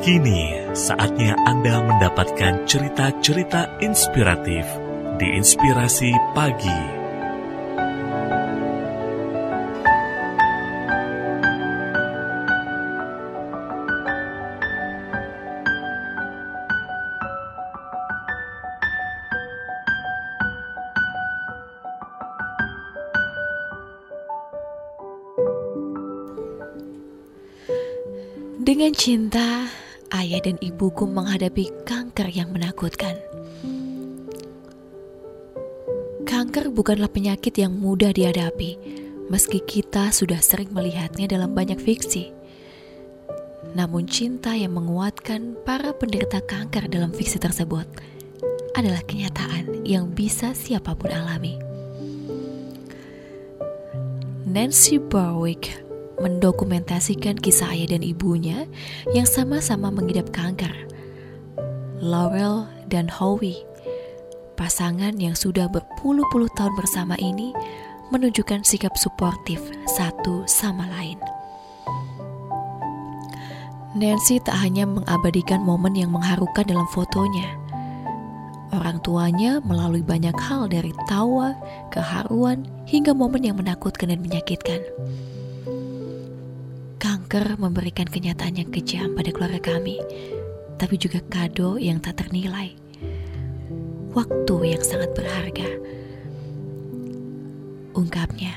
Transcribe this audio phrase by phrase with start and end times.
[0.00, 4.64] Kini saatnya Anda mendapatkan cerita-cerita inspiratif
[5.20, 6.80] di Inspirasi Pagi.
[28.64, 29.68] Dengan cinta,
[30.14, 33.18] ayah dan ibuku menghadapi kanker yang menakutkan.
[36.26, 38.78] Kanker bukanlah penyakit yang mudah dihadapi,
[39.30, 42.30] meski kita sudah sering melihatnya dalam banyak fiksi.
[43.74, 47.86] Namun cinta yang menguatkan para penderita kanker dalam fiksi tersebut
[48.74, 51.58] adalah kenyataan yang bisa siapa pun alami.
[54.50, 55.89] Nancy Berwick
[56.20, 58.68] mendokumentasikan kisah ayah dan ibunya
[59.16, 60.72] yang sama-sama mengidap kanker.
[62.00, 63.64] Laurel dan Howie,
[64.56, 67.52] pasangan yang sudah berpuluh-puluh tahun bersama ini,
[68.12, 71.16] menunjukkan sikap suportif satu sama lain.
[73.90, 77.58] Nancy tak hanya mengabadikan momen yang mengharukan dalam fotonya.
[78.70, 81.58] Orang tuanya melalui banyak hal dari tawa,
[81.90, 84.78] keharuan, hingga momen yang menakutkan dan menyakitkan.
[87.30, 90.02] Kanker memberikan kenyataan yang kejam pada keluarga kami,
[90.82, 92.74] tapi juga kado yang tak ternilai.
[94.10, 95.70] Waktu yang sangat berharga.
[97.94, 98.50] Ungkapnya.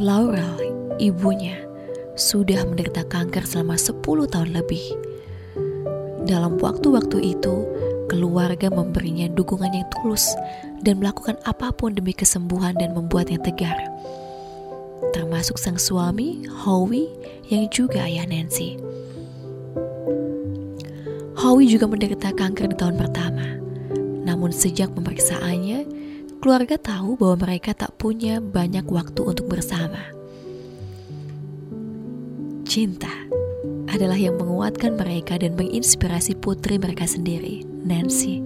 [0.00, 0.56] Laurel,
[0.96, 1.68] ibunya,
[2.16, 4.00] sudah menderita kanker selama 10
[4.32, 4.84] tahun lebih.
[6.24, 7.68] Dalam waktu-waktu itu,
[8.08, 10.32] keluarga memberinya dukungan yang tulus
[10.80, 13.76] dan melakukan apa pun demi kesembuhan dan membuatnya tegar
[15.10, 17.10] termasuk sang suami, Howie,
[17.50, 18.78] yang juga ayah Nancy.
[21.34, 23.58] Howie juga menderita kanker di tahun pertama.
[24.22, 25.82] Namun sejak pemeriksaannya,
[26.38, 29.98] keluarga tahu bahwa mereka tak punya banyak waktu untuk bersama.
[32.62, 33.10] Cinta
[33.90, 38.40] adalah yang menguatkan mereka dan menginspirasi putri mereka sendiri, Nancy.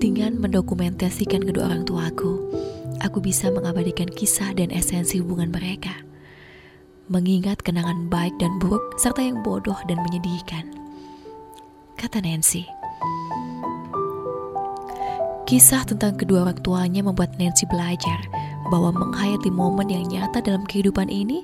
[0.00, 2.50] Dengan mendokumentasikan kedua orang tuaku,
[3.00, 6.04] aku bisa mengabadikan kisah dan esensi hubungan mereka.
[7.10, 10.70] Mengingat kenangan baik dan buruk serta yang bodoh dan menyedihkan.
[11.98, 12.68] Kata Nancy.
[15.48, 18.22] Kisah tentang kedua orang tuanya membuat Nancy belajar
[18.70, 21.42] bahwa menghayati momen yang nyata dalam kehidupan ini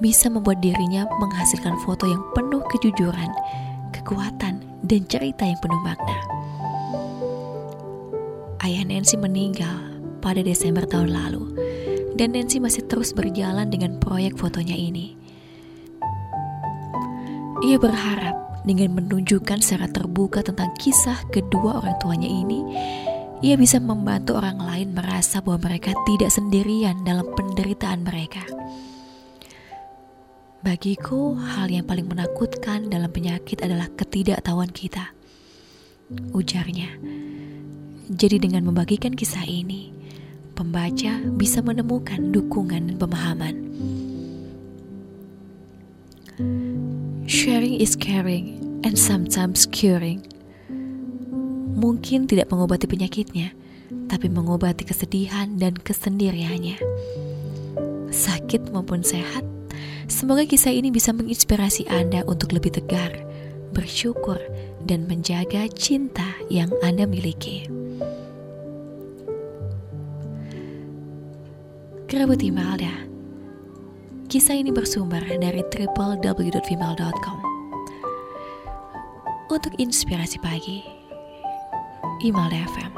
[0.00, 3.28] bisa membuat dirinya menghasilkan foto yang penuh kejujuran,
[3.92, 6.16] kekuatan, dan cerita yang penuh makna.
[8.64, 9.91] Ayah Nancy meninggal
[10.22, 11.52] pada Desember tahun lalu,
[12.14, 15.18] dan Nancy masih terus berjalan dengan proyek fotonya ini.
[17.66, 22.62] Ia berharap dengan menunjukkan secara terbuka tentang kisah kedua orang tuanya ini,
[23.42, 28.46] ia bisa membantu orang lain merasa bahwa mereka tidak sendirian dalam penderitaan mereka.
[30.62, 35.10] Bagiku, hal yang paling menakutkan dalam penyakit adalah ketidaktahuan kita.
[36.30, 37.02] Ujarnya.
[38.06, 39.90] Jadi dengan membagikan kisah ini,
[40.52, 43.54] pembaca bisa menemukan dukungan dan pemahaman.
[47.28, 50.22] Sharing is caring and sometimes curing.
[51.72, 53.56] Mungkin tidak mengobati penyakitnya,
[54.06, 56.78] tapi mengobati kesedihan dan kesendiriannya.
[58.12, 59.42] Sakit maupun sehat,
[60.06, 63.16] semoga kisah ini bisa menginspirasi Anda untuk lebih tegar,
[63.72, 64.38] bersyukur,
[64.84, 67.81] dan menjaga cinta yang Anda miliki.
[72.12, 72.92] Kerabat Imelda
[74.28, 77.38] Kisah ini bersumber dari www.female.com
[79.48, 80.84] Untuk inspirasi pagi
[82.20, 82.92] Imelda FM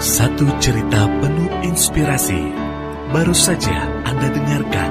[0.00, 2.63] Satu cerita penuh inspirasi
[3.14, 4.90] baru saja Anda dengarkan.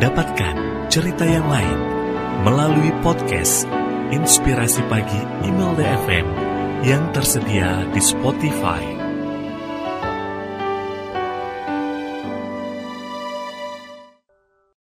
[0.00, 0.56] Dapatkan
[0.88, 1.78] cerita yang lain
[2.48, 3.68] melalui podcast
[4.08, 6.26] Inspirasi Pagi Email DFM
[6.88, 8.97] yang tersedia di Spotify.